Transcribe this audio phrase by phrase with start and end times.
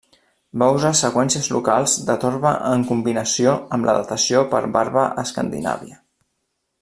[0.61, 6.01] Va usar seqüències locals de torba en combinació amb la datació per varva a Escandinàvia.